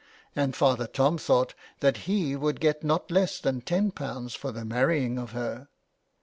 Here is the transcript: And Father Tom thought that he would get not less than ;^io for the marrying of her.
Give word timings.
And 0.35 0.55
Father 0.55 0.87
Tom 0.87 1.19
thought 1.19 1.53
that 1.79 2.09
he 2.09 2.35
would 2.35 2.59
get 2.59 2.83
not 2.83 3.11
less 3.11 3.37
than 3.39 3.61
;^io 3.61 4.35
for 4.35 4.51
the 4.51 4.65
marrying 4.65 5.19
of 5.19 5.33
her. 5.33 5.67